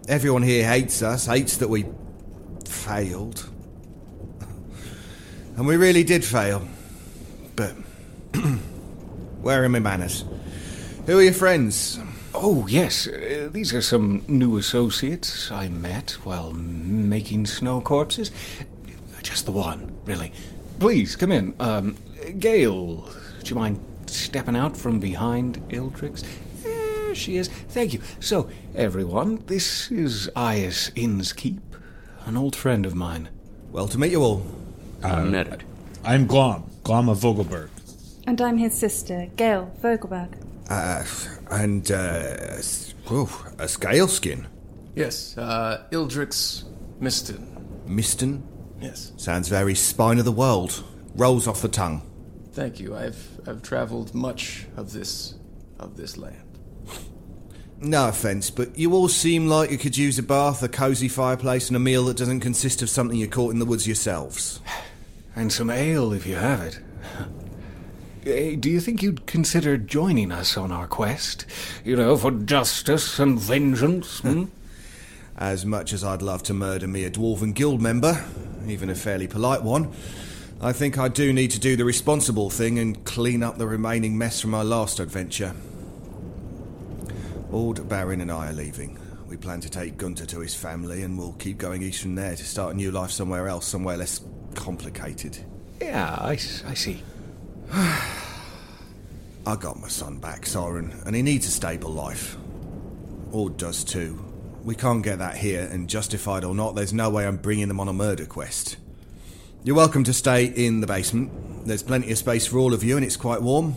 [0.08, 1.84] Everyone here hates us, hates that we
[2.66, 3.46] failed.
[5.58, 6.66] And we really did fail.
[7.54, 7.74] But
[9.42, 10.24] where are my manners?
[11.06, 11.98] Who are your friends?
[12.34, 13.06] Oh, yes.
[13.06, 18.30] Uh, these are some new associates I met while making snow corpses.
[19.22, 20.32] Just the one, really.
[20.78, 21.54] Please, come in.
[21.58, 21.96] Um,
[22.38, 23.08] Gale,
[23.42, 26.24] do you mind stepping out from behind Ildrix?
[26.62, 27.48] There she is.
[27.48, 28.02] Thank you.
[28.20, 31.60] So, everyone, this is Ias Innskeep,
[32.26, 33.28] an old friend of mine.
[33.72, 34.46] Well, to meet you all.
[35.02, 35.64] Uh, Ned.
[36.04, 37.70] I'm Glom, Glom of Vogelberg.
[38.28, 40.34] And I'm his sister, Gale Vogelberg.
[40.68, 41.02] Uh,
[41.50, 41.94] and, uh,
[42.58, 42.92] s-
[43.58, 44.46] a scale skin.
[44.94, 46.64] Yes, uh, Ildrix
[47.00, 47.46] Miston.
[47.86, 48.42] Miston?
[48.82, 49.12] Yes.
[49.16, 50.84] Sounds very spine of the world.
[51.16, 52.02] Rolls off the tongue.
[52.52, 52.94] Thank you.
[52.94, 55.32] I've I've traveled much of this
[55.78, 56.58] of this land.
[57.80, 61.68] No offence, but you all seem like you could use a bath, a cosy fireplace,
[61.68, 64.60] and a meal that doesn't consist of something you caught in the woods yourselves.
[65.34, 66.80] And some ale, if you have it.
[68.28, 71.46] Eh, Do you think you'd consider joining us on our quest?
[71.84, 74.20] You know, for justice and vengeance?
[74.20, 74.44] Hmm?
[75.36, 78.22] As much as I'd love to murder me a dwarven guild member,
[78.66, 79.92] even a fairly polite one,
[80.60, 84.18] I think I do need to do the responsible thing and clean up the remaining
[84.18, 85.54] mess from my last adventure.
[87.50, 88.98] Ord, Baron, and I are leaving.
[89.26, 92.34] We plan to take Gunter to his family, and we'll keep going east from there
[92.34, 94.20] to start a new life somewhere else, somewhere less
[94.54, 95.38] complicated.
[95.80, 97.02] Yeah, I, I see.
[97.72, 102.36] I got my son back, Soren, and he needs a stable life.
[103.32, 104.24] Ord does too.
[104.64, 107.80] We can't get that here, and justified or not, there's no way I'm bringing them
[107.80, 108.76] on a murder quest.
[109.64, 111.66] You're welcome to stay in the basement.
[111.66, 113.76] There's plenty of space for all of you, and it's quite warm.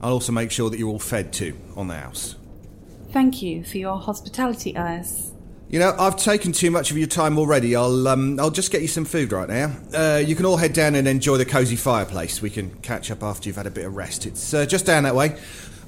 [0.00, 2.36] I'll also make sure that you're all fed too on the house.
[3.12, 5.31] Thank you for your hospitality, Ias.
[5.72, 7.74] You know, I've taken too much of your time already.
[7.74, 9.74] I'll um, I'll just get you some food right now.
[9.94, 12.42] Uh, you can all head down and enjoy the cosy fireplace.
[12.42, 14.26] We can catch up after you've had a bit of rest.
[14.26, 15.34] It's uh, just down that way.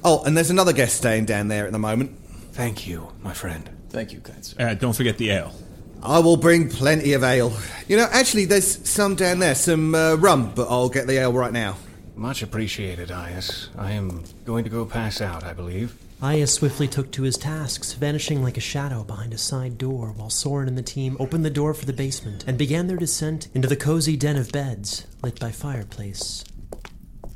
[0.02, 2.18] Oh, and there's another guest staying down there at the moment.
[2.52, 3.68] Thank you, my friend.
[3.90, 4.56] Thank you, kind sir.
[4.58, 5.54] Uh, don't forget the ale.
[6.02, 7.54] I will bring plenty of ale.
[7.86, 11.34] You know, actually, there's some down there, some uh, rum, but I'll get the ale
[11.34, 11.76] right now.
[12.16, 13.68] Much appreciated, Ias.
[13.76, 15.94] I am going to go pass out, I believe.
[16.24, 20.30] Ias swiftly took to his tasks, vanishing like a shadow behind a side door, while
[20.30, 23.68] Soren and the team opened the door for the basement and began their descent into
[23.68, 26.42] the cozy den of beds, lit by fireplace.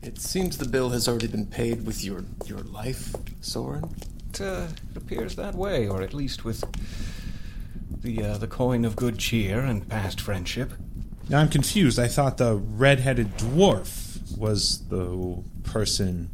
[0.02, 3.94] It seems the bill has already been paid with your your life, Soren.
[4.30, 6.64] It, uh, it appears that way, or at least with
[7.90, 10.72] the uh, the coin of good cheer and past friendship.
[11.28, 11.98] Now I'm confused.
[11.98, 16.30] I thought the red-headed dwarf was the person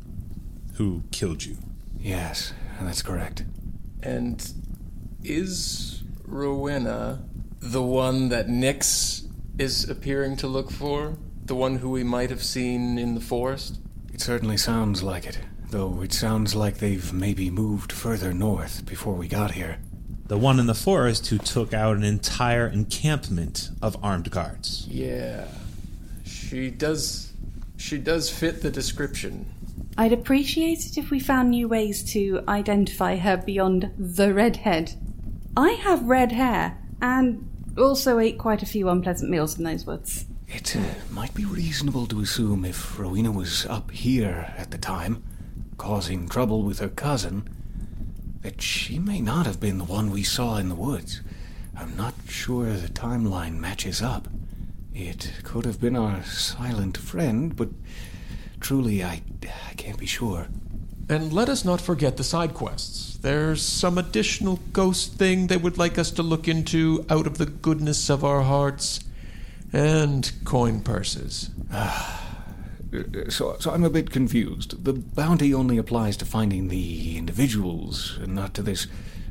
[0.75, 1.57] who killed you.
[2.05, 3.45] Yes, that's correct.
[4.03, 4.47] And
[5.23, 7.25] is Rowena
[7.61, 9.23] the one that Nix
[9.59, 11.17] is appearing to look for?
[11.47, 13.81] The one who we might have seen in the forest?
[14.13, 15.39] It certainly sounds like it,
[15.71, 19.79] though it sounds like they've maybe moved further north before we got here.
[20.27, 24.87] The one in the forest who took out an entire encampment of armed guards.
[24.89, 25.49] Yeah.
[26.27, 27.33] She does.
[27.79, 29.54] She does fit the description.
[29.97, 34.95] I'd appreciate it if we found new ways to identify her beyond the redhead.
[35.57, 40.27] I have red hair and also ate quite a few unpleasant meals in those woods.
[40.49, 40.81] It uh,
[41.11, 45.23] might be reasonable to assume if Rowena was up here at the time,
[45.79, 47.49] causing trouble with her cousin,
[48.43, 51.23] that she may not have been the one we saw in the woods.
[51.77, 54.29] I'm not sure the timeline matches up.
[54.93, 57.71] It could have been our silent friend, but
[58.65, 59.21] truly I,
[59.71, 60.49] I can't be sure.
[61.11, 63.19] And let us not forget the side quests.
[63.19, 67.45] There's some additional ghost thing they would like us to look into out of the
[67.45, 69.01] goodness of our hearts.
[69.71, 71.51] And coin purses.
[71.71, 72.23] Ah.
[73.29, 74.85] So, so I'm a bit confused.
[74.85, 78.87] The bounty only applies to finding the individuals, and not to this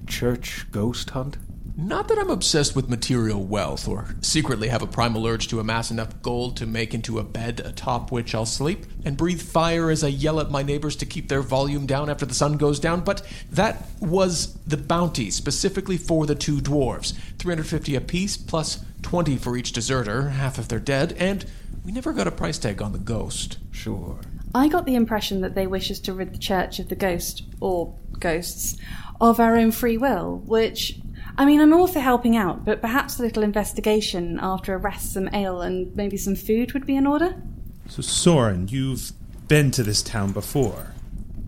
[0.05, 1.37] church ghost hunt?
[1.75, 5.89] Not that I'm obsessed with material wealth or secretly have a primal urge to amass
[5.89, 10.03] enough gold to make into a bed atop which I'll sleep and breathe fire as
[10.03, 13.01] I yell at my neighbors to keep their volume down after the sun goes down,
[13.01, 19.57] but that was the bounty specifically for the two dwarves 350 apiece plus 20 for
[19.57, 21.43] each deserter, half if they're dead, and
[21.83, 23.57] we never got a price tag on the ghost.
[23.71, 24.19] Sure.
[24.53, 27.43] I got the impression that they wish us to rid the church of the ghost,
[27.59, 28.77] or ghosts,
[29.19, 30.99] of our own free will, which.
[31.37, 35.13] I mean, I'm all for helping out, but perhaps a little investigation after a rest,
[35.13, 37.41] some ale, and maybe some food would be in order?
[37.87, 39.11] So, Soren, you've
[39.47, 40.93] been to this town before?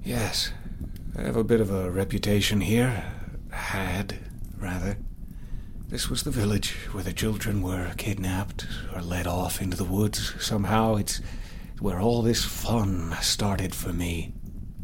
[0.04, 0.52] Yes.
[1.18, 3.06] I have a bit of a reputation here.
[3.52, 4.20] Had,
[4.58, 4.98] rather.
[5.88, 10.34] This was the village where the children were kidnapped or led off into the woods.
[10.44, 11.22] Somehow it's
[11.80, 14.34] where all this fun started for me.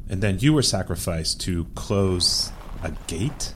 [0.08, 2.52] And then you were sacrificed to close
[2.84, 3.54] a gate?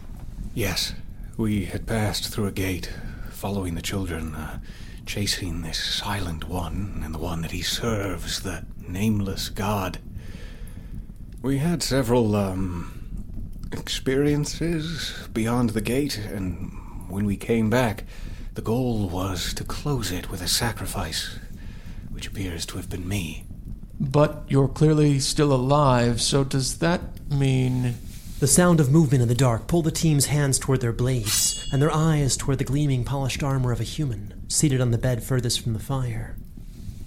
[0.54, 0.94] Yes.
[1.38, 2.90] We had passed through a gate,
[3.30, 4.60] following the children, uh,
[5.06, 10.00] chasing this silent one and the one that he serves, the nameless god.
[11.42, 12.94] We had several, um,
[13.74, 16.72] experiences beyond the gate, and
[17.10, 18.06] when we came back,
[18.54, 21.38] the goal was to close it with a sacrifice,
[22.12, 23.44] which appears to have been me.
[24.00, 27.96] But you're clearly still alive, so does that mean.
[28.38, 31.82] The sound of movement in the dark pulled the team's hands toward their blades, and
[31.82, 35.62] their eyes toward the gleaming, polished armor of a human, seated on the bed furthest
[35.62, 36.36] from the fire.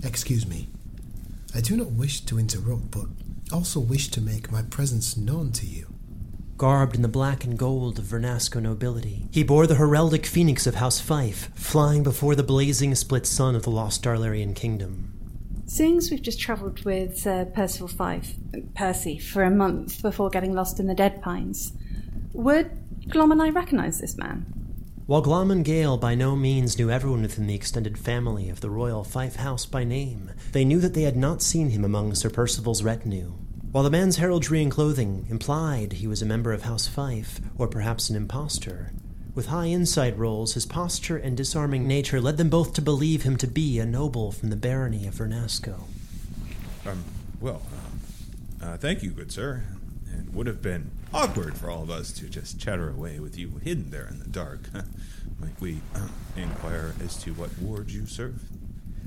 [0.03, 0.69] Excuse me.
[1.55, 3.09] I do not wish to interrupt, but
[3.53, 5.93] also wish to make my presence known to you.
[6.57, 10.77] Garbed in the black and gold of Vernasco nobility, he bore the heraldic phoenix of
[10.77, 15.18] House Fife, flying before the blazing split sun of the lost Darlarian kingdom.
[15.69, 18.33] Seeing as we've just travelled with Sir Percival Fife,
[18.75, 21.75] Percy, for a month before getting lost in the Dead Pines,
[22.33, 22.71] would
[23.11, 24.47] Glom and I recognise this man?
[25.05, 28.71] While Glom and Gale by no means knew everyone within the extended family of the
[28.71, 32.31] royal Fife house by name, they knew that they had not seen him among Sir
[32.31, 33.35] Percival's retinue.
[33.71, 37.69] While the man's heraldry and clothing implied he was a member of House Fife, or
[37.69, 38.95] perhaps an impostor,
[39.38, 43.37] with high insight rolls, his posture and disarming nature led them both to believe him
[43.37, 45.83] to be a noble from the barony of Vernasco.
[46.85, 47.05] Um,
[47.40, 47.62] well,
[48.61, 49.62] uh, uh, thank you, good sir.
[50.12, 53.61] It would have been awkward for all of us to just chatter away with you
[53.62, 54.62] hidden there in the dark.
[55.38, 58.42] Might we uh, inquire as to what ward you serve?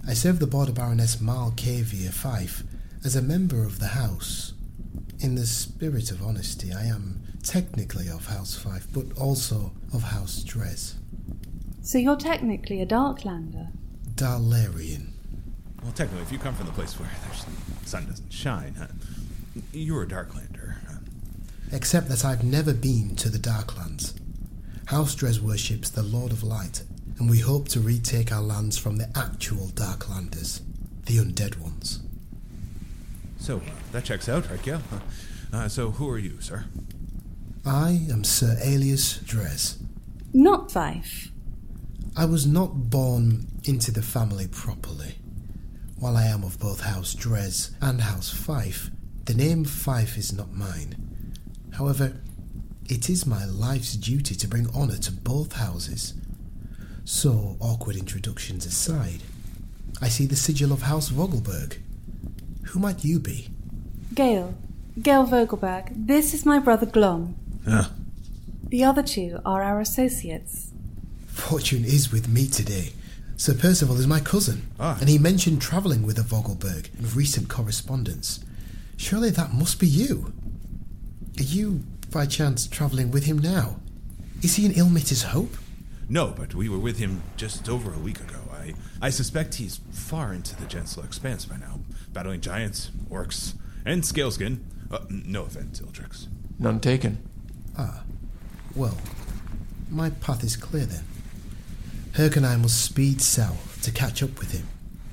[0.07, 2.63] I serve the Border Baroness Malkavia Fife
[3.03, 4.53] as a member of the House.
[5.19, 10.43] In the spirit of honesty, I am technically of House Fife, but also of House
[10.43, 10.95] Dres.
[11.81, 13.69] So you're technically a Darklander?
[14.15, 15.09] Darlarian.
[15.83, 18.87] Well, technically, if you come from the place where the sun doesn't shine, huh,
[19.73, 20.75] you're a Darklander.
[21.71, 24.13] Except that I've never been to the Darklands.
[24.85, 26.83] House Dres worships the Lord of Light,
[27.17, 30.61] and we hope to retake our lands from the actual Darklanders,
[31.05, 32.01] the undead ones.
[33.39, 33.61] So, uh,
[33.93, 34.81] that checks out, right, Gale?
[35.51, 36.65] Uh, so, who are you, sir?
[37.65, 39.77] I am Sir Alias Dres.
[40.33, 41.31] Not Fife.
[42.17, 45.19] I was not born into the family properly.
[45.99, 48.89] While I am of both House Dres and House Fife,
[49.25, 51.35] the name Fife is not mine.
[51.73, 52.13] However,
[52.89, 56.15] it is my life's duty to bring honour to both houses.
[57.05, 59.21] So, awkward introductions aside,
[60.01, 61.77] I see the sigil of House Vogelberg.
[62.69, 63.49] Who might you be?
[64.15, 64.55] Gale.
[64.99, 65.91] Gale Vogelberg.
[65.95, 67.35] This is my brother Glom.
[67.67, 67.91] Ah.
[68.67, 70.71] The other two are our associates.
[71.27, 72.93] Fortune is with me today.
[73.37, 74.97] Sir Percival is my cousin, Ah.
[74.99, 78.39] and he mentioned travelling with a Vogelberg in recent correspondence.
[78.97, 80.31] Surely that must be you.
[81.39, 83.77] Are you, by chance, travelling with him now?
[84.43, 85.55] Is he in Ilmater's Hope?
[86.07, 88.37] No, but we were with him just over a week ago.
[88.53, 91.79] I, I suspect he's far into the Gensler expanse by now,
[92.13, 93.55] battling giants, orcs,
[93.85, 94.59] and scaleskin.
[94.91, 96.27] Uh, no offense, Ildrix.
[96.59, 97.17] None taken.
[97.77, 98.03] Ah,
[98.75, 98.97] well,
[99.89, 101.03] my path is clear then.
[102.45, 104.67] I must speed south to catch up with him.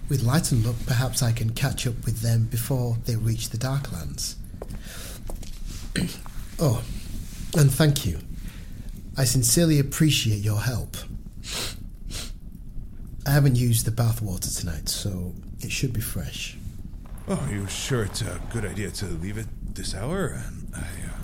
[0.08, 3.58] With light and luck, perhaps I can catch up with them before they reach the
[3.58, 4.36] Darklands.
[6.58, 6.82] oh,
[7.56, 8.18] and thank you.
[9.16, 10.96] I sincerely appreciate your help.
[13.26, 16.56] I haven't used the bathwater tonight, so it should be fresh.
[17.26, 20.42] Oh, are you sure it's a good idea to leave it this hour?
[20.74, 21.17] I, uh,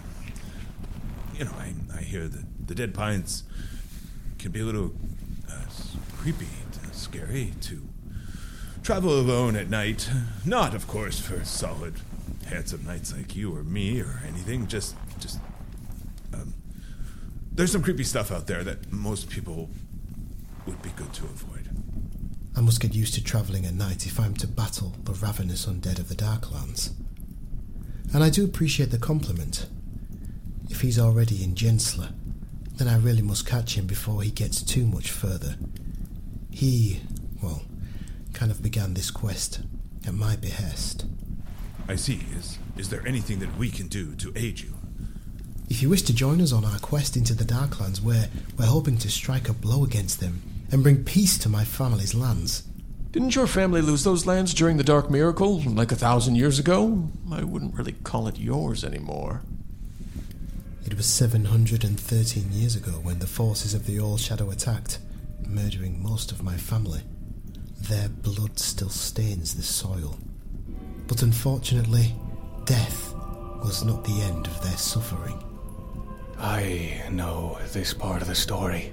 [1.39, 3.45] you know, I, I hear that the dead pines
[4.39, 4.93] can be a little
[5.51, 5.64] uh,
[6.16, 6.47] creepy,
[6.93, 7.89] scary to
[8.82, 10.09] travel alone at night.
[10.45, 11.95] Not, of course, for solid,
[12.47, 14.66] handsome knights like you or me or anything.
[14.66, 15.39] Just, just,
[16.32, 16.55] um,
[17.53, 19.70] there's some creepy stuff out there that most people
[20.66, 21.68] would be good to avoid.
[22.57, 25.99] I must get used to travelling at night if I'm to battle the ravenous undead
[25.99, 26.93] of the Darklands.
[28.12, 29.66] And I do appreciate the compliment.
[30.71, 32.12] If he's already in Gensler,
[32.77, 35.57] then I really must catch him before he gets too much further.
[36.51, 37.01] He,
[37.43, 37.62] well,
[38.33, 39.61] kind of began this quest
[40.07, 41.07] at my behest.
[41.89, 42.21] I see.
[42.37, 44.75] Is is there anything that we can do to aid you?
[45.69, 48.99] If you wish to join us on our quest into the Darklands, where we're hoping
[48.99, 50.43] to strike a blow against them
[50.73, 52.65] and bring peace to my family's lands.
[53.12, 57.09] Didn't your family lose those lands during the Dark Miracle, like a thousand years ago?
[57.31, 59.43] I wouldn't really call it yours anymore.
[60.87, 64.99] It was 713 years ago when the forces of the All Shadow attacked,
[65.47, 67.01] murdering most of my family.
[67.80, 70.18] Their blood still stains the soil.
[71.07, 72.14] But unfortunately,
[72.66, 73.14] death
[73.64, 75.43] was not the end of their suffering.
[76.39, 78.93] I know this part of the story.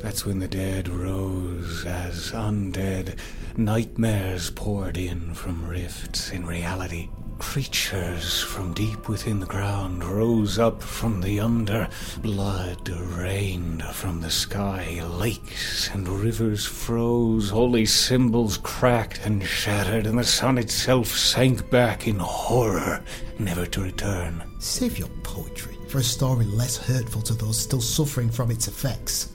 [0.00, 3.18] That's when the dead rose as undead.
[3.56, 7.08] Nightmares poured in from rifts in reality.
[7.38, 11.88] Creatures from deep within the ground rose up from the under.
[12.20, 15.00] Blood rained from the sky.
[15.18, 17.50] Lakes and rivers froze.
[17.50, 23.02] Holy symbols cracked and shattered, and the sun itself sank back in horror,
[23.38, 24.42] never to return.
[24.58, 29.32] Save your poetry for a story less hurtful to those still suffering from its effects.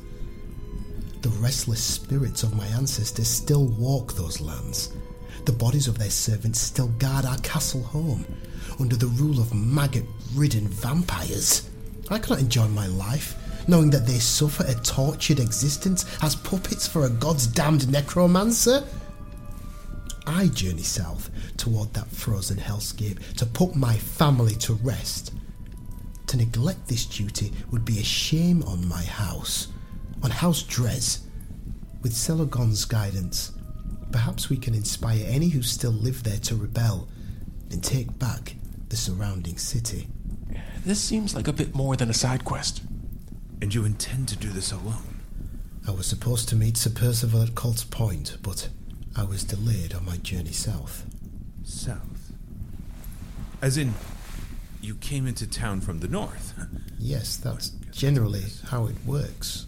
[1.21, 4.93] The restless spirits of my ancestors still walk those lands.
[5.45, 8.25] The bodies of their servants still guard our castle home,
[8.79, 11.69] under the rule of maggot ridden vampires.
[12.09, 13.35] I cannot enjoy my life,
[13.67, 18.83] knowing that they suffer a tortured existence as puppets for a god's damned necromancer.
[20.25, 25.33] I journey south toward that frozen hellscape to put my family to rest.
[26.27, 29.67] To neglect this duty would be a shame on my house
[30.23, 31.19] on House Dres.
[32.01, 33.51] With Celagon's guidance,
[34.13, 37.09] perhaps we can inspire any who still live there to rebel
[37.71, 38.55] and take back
[38.89, 40.07] the surrounding city.
[40.85, 42.81] This seems like a bit more than a side quest.
[43.61, 45.21] And you intend to do this alone?
[45.87, 48.69] I was supposed to meet Sir Percival at Colt's Point, but
[49.15, 51.05] I was delayed on my journey south.
[51.63, 52.31] South?
[53.61, 53.93] As in,
[54.81, 56.53] you came into town from the north?
[56.99, 59.65] Yes, that's generally how it works.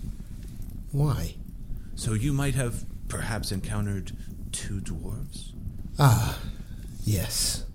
[0.92, 1.36] Why?
[1.96, 4.12] So you might have perhaps encountered
[4.56, 5.52] two dwarves?
[6.00, 6.40] Ah,
[7.04, 7.66] yes.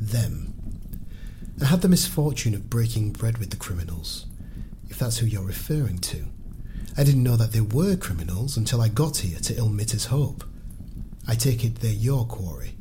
[0.00, 0.52] Them.
[1.62, 4.26] I had the misfortune of breaking bread with the criminals,
[4.90, 6.26] if that's who you're referring to.
[6.96, 10.42] I didn't know that they were criminals until I got here to Ilmater's Hope.
[11.26, 12.74] I take it they're your quarry.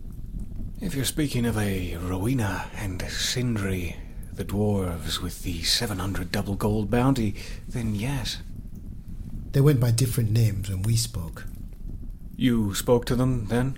[0.82, 3.96] If you're speaking of a Rowena and Sindri,
[4.34, 7.36] the dwarves with the 700 double gold bounty,
[7.68, 8.40] then yes.
[9.52, 11.46] They went by different names when we spoke.
[12.36, 13.78] You spoke to them then?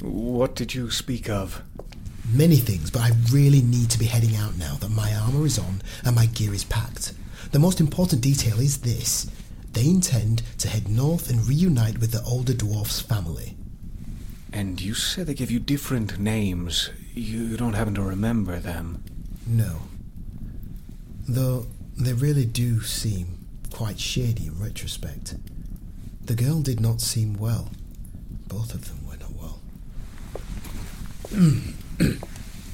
[0.00, 1.62] What did you speak of?
[2.32, 5.58] Many things, but I really need to be heading out now that my armour is
[5.58, 7.12] on and my gear is packed.
[7.52, 9.30] The most important detail is this
[9.72, 13.56] they intend to head north and reunite with the older dwarf's family.
[14.52, 16.90] And you said they gave you different names.
[17.12, 19.02] You don't happen to remember them?
[19.46, 19.82] No.
[21.28, 21.66] Though
[21.96, 25.36] they really do seem quite shady in retrospect.
[26.22, 27.70] The girl did not seem well.
[28.48, 29.60] Both of them were not well.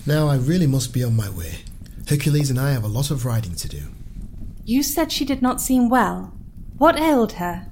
[0.07, 1.61] now I really must be on my way.
[2.09, 3.83] Hercules and I have a lot of riding to do.
[4.65, 6.33] You said she did not seem well.
[6.79, 7.67] What ailed her?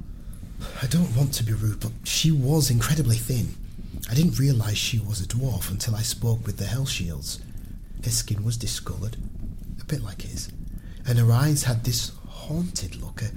[0.82, 3.55] I don't want to be rude, but she was incredibly thin.
[4.11, 7.40] I didn't realize she was a dwarf until I spoke with the Hell Shields.
[8.05, 9.16] Her skin was discoloured,
[9.80, 10.51] a bit like his,
[11.07, 13.30] and her eyes had this haunted look, a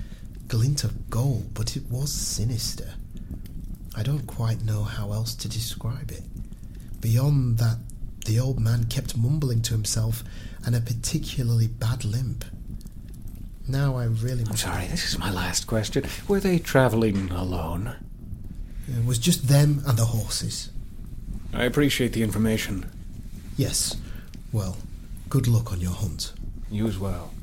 [0.47, 2.93] glint of gold, but it was sinister.
[3.95, 6.23] I I don't quite know how else to describe it.
[7.01, 7.77] Beyond that,
[8.25, 10.23] the old man kept mumbling to himself
[10.65, 12.43] and a particularly bad limp.
[13.67, 14.43] Now I really.
[14.49, 16.05] I'm sorry, this is my last question.
[16.27, 17.95] Were they traveling alone?
[18.87, 20.71] It was just them and the horses.
[21.53, 22.89] I appreciate the information.
[23.55, 23.97] Yes.
[24.51, 24.77] Well,
[25.29, 26.33] good luck on your hunt.
[26.71, 27.33] You as well.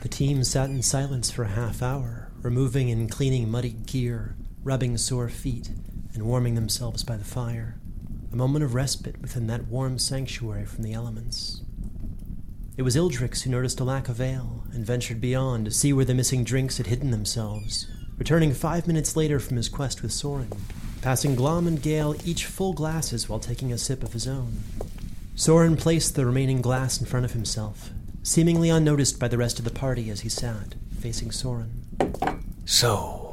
[0.00, 4.34] The team sat in silence for a half hour, removing and cleaning muddy gear,
[4.64, 5.70] rubbing sore feet,
[6.14, 7.76] and warming themselves by the fire.
[8.32, 11.60] A moment of respite within that warm sanctuary from the elements.
[12.76, 16.06] It was Ildrix who noticed a lack of ale and ventured beyond to see where
[16.06, 17.86] the missing drinks had hidden themselves,
[18.16, 20.50] returning five minutes later from his quest with Soren,
[21.02, 24.62] passing Glom and Gale each full glasses while taking a sip of his own.
[25.36, 27.90] Soren placed the remaining glass in front of himself,
[28.22, 31.82] seemingly unnoticed by the rest of the party as he sat, facing Soren.
[32.64, 33.23] So,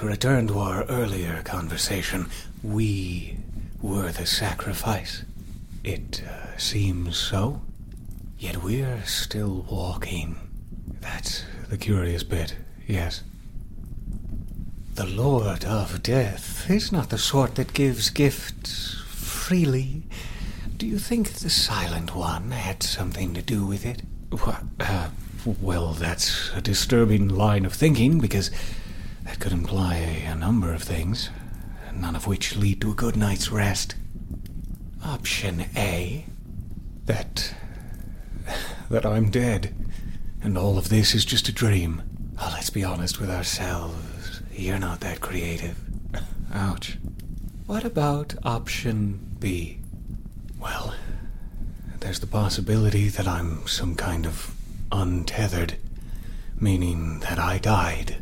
[0.00, 2.26] to return to our earlier conversation,
[2.62, 3.36] we
[3.82, 5.24] were the sacrifice.
[5.84, 7.60] It uh, seems so.
[8.38, 10.36] Yet we're still walking.
[11.02, 12.56] That's the curious bit,
[12.88, 13.22] yes.
[14.94, 20.04] The Lord of Death is not the sort that gives gifts freely.
[20.78, 24.00] Do you think the Silent One had something to do with it?
[24.80, 25.10] Uh,
[25.60, 28.50] well, that's a disturbing line of thinking because
[29.30, 31.30] that could imply a number of things,
[31.94, 33.94] none of which lead to a good night's rest.
[35.04, 36.24] Option A
[37.06, 37.54] that.
[38.90, 39.72] that I'm dead,
[40.42, 42.02] and all of this is just a dream.
[42.40, 44.42] Oh, let's be honest with ourselves.
[44.52, 45.78] You're not that creative.
[46.52, 46.98] Ouch.
[47.66, 49.78] What about option B?
[50.58, 50.92] Well,
[52.00, 54.56] there's the possibility that I'm some kind of
[54.90, 55.74] untethered,
[56.58, 58.16] meaning that I died,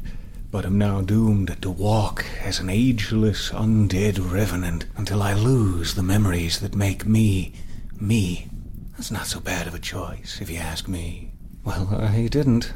[0.51, 6.03] but am now doomed to walk as an ageless undead revenant until I lose the
[6.03, 7.53] memories that make me
[8.01, 8.49] me.
[8.93, 11.33] That's not so bad of a choice, if you ask me.
[11.65, 12.73] Well, I didn't.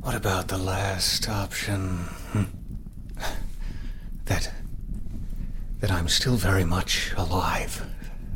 [0.00, 2.04] What about the last option?
[2.32, 2.44] Hmm.
[4.26, 4.52] That.
[5.80, 7.86] that I'm still very much alive,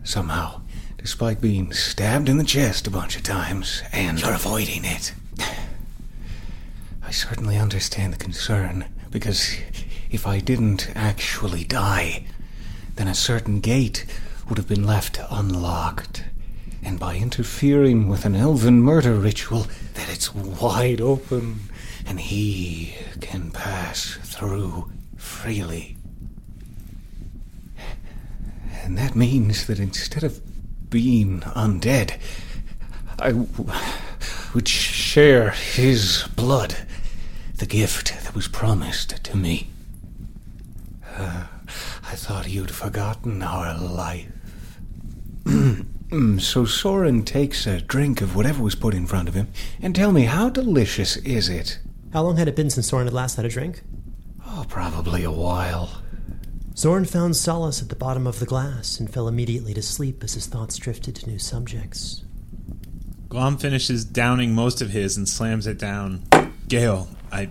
[0.05, 0.63] somehow,
[0.99, 5.13] despite being stabbed in the chest a bunch of times, and you're avoiding it.
[7.11, 9.57] I certainly understand the concern, because
[10.13, 12.23] if I didn't actually die,
[12.95, 14.07] then a certain gate
[14.49, 16.23] would have been left unlocked.
[16.85, 21.63] And by interfering with an elven murder ritual, that it's wide open
[22.07, 25.97] and he can pass through freely.
[28.85, 30.41] And that means that instead of
[30.89, 32.21] being undead,
[33.19, 33.49] I w-
[34.55, 36.77] would share his blood,
[37.61, 39.69] the gift that was promised to me.
[41.15, 44.33] Uh, I thought you'd forgotten our life.
[46.39, 49.49] so Soren takes a drink of whatever was put in front of him,
[49.83, 51.79] and tell me, how delicious is it?
[52.15, 53.83] How long had it been since Soren had last had a drink?
[54.47, 56.03] Oh, probably a while.
[56.75, 60.33] Soren found solace at the bottom of the glass and fell immediately to sleep as
[60.33, 62.25] his thoughts drifted to new subjects.
[63.29, 66.23] Glom finishes downing most of his and slams it down.
[66.67, 67.49] Gale, I.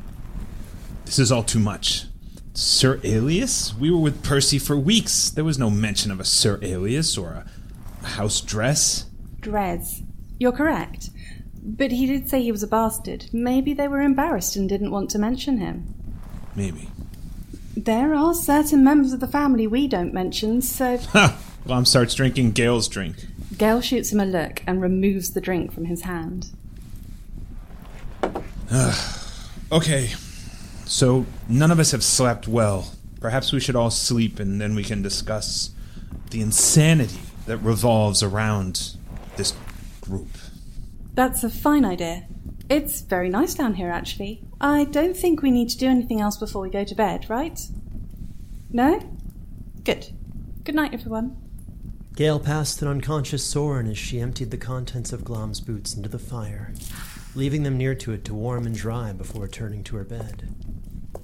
[1.06, 2.06] This is all too much.
[2.54, 3.74] Sir Alias?
[3.74, 5.30] We were with Percy for weeks.
[5.30, 7.46] There was no mention of a Sir Alias or
[8.04, 9.06] a house dress.
[9.40, 10.02] Dres.
[10.40, 11.10] You're correct.
[11.62, 13.26] But he did say he was a bastard.
[13.32, 15.94] Maybe they were embarrassed and didn't want to mention him.
[16.56, 16.90] Maybe.
[17.76, 20.98] There are certain members of the family we don't mention, so.
[20.98, 21.40] Ha!
[21.66, 23.28] Glom starts drinking Gale's drink.
[23.58, 26.52] Gail shoots him a look and removes the drink from his hand.
[29.72, 30.12] Okay.
[30.86, 32.94] So, none of us have slept well.
[33.20, 35.72] Perhaps we should all sleep and then we can discuss
[36.32, 38.96] the insanity that revolves around
[39.36, 39.54] this
[40.02, 40.30] group.
[41.14, 42.26] That's a fine idea.
[42.70, 44.42] It's very nice down here, actually.
[44.62, 47.60] I don't think we need to do anything else before we go to bed, right?
[48.72, 49.00] No?
[49.84, 50.08] Good.
[50.64, 51.36] Good night, everyone.
[52.16, 56.20] Gale passed an unconscious Soren as she emptied the contents of Glom's boots into the
[56.20, 56.74] fire,
[57.36, 60.54] leaving them near to it to warm and dry before returning to her bed.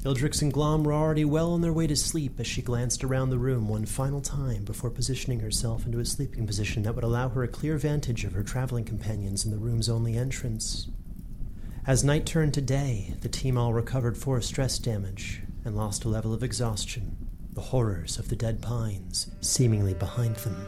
[0.04, 3.32] Ildrix and Glom were already well on their way to sleep as she glanced around
[3.32, 7.30] the room one final time before positioning herself into a sleeping position that would allow
[7.30, 10.90] her a clear vantage of her traveling companions in the room's only entrance.
[11.88, 16.10] As night turned to day, the team all recovered four stress damage and lost a
[16.10, 17.18] level of exhaustion,
[17.54, 20.68] the horrors of the dead pines seemingly behind them.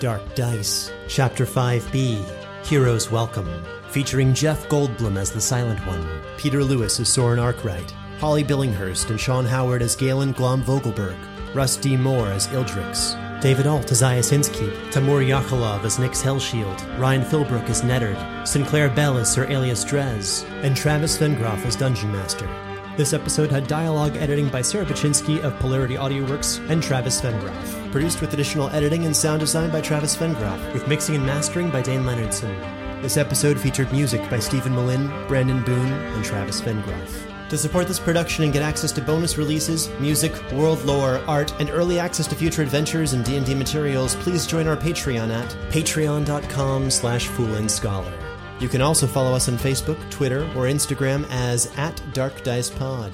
[0.00, 3.48] Dark Dice, Chapter 5b Heroes Welcome,
[3.90, 6.06] featuring Jeff Goldblum as the Silent One,
[6.36, 11.16] Peter Lewis as Soren Arkwright, Holly Billinghurst and Sean Howard as Gale and Glom Vogelberg,
[11.54, 11.96] Russ D.
[11.96, 17.82] Moore as Ildrix, David Alt as Iasinski, Tamur Yakolov as Nix Hellshield, Ryan Philbrook as
[17.82, 22.48] Neddard, Sinclair Bell as Sir Alias Dres, and Travis Vengroff as Dungeon Master.
[22.96, 27.92] This episode had dialogue editing by Sarah Baczynski of Polarity Audio Works and Travis Vengroff.
[27.92, 31.82] Produced with additional editing and sound design by Travis Vengroff, with mixing and mastering by
[31.82, 32.85] Dane Leonardson.
[33.06, 37.48] This episode featured music by Stephen Malin, Brandon Boone, and Travis Vengroff.
[37.50, 41.70] To support this production and get access to bonus releases, music, world lore, art, and
[41.70, 47.28] early access to future adventures and D&D materials, please join our Patreon at patreon.com slash
[47.28, 48.12] foolandscholar.
[48.58, 53.12] You can also follow us on Facebook, Twitter, or Instagram as at Dark Dice Pod.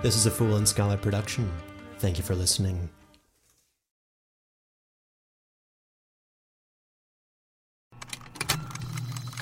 [0.00, 1.50] This is a Fool and Scholar production.
[1.98, 2.88] Thank you for listening.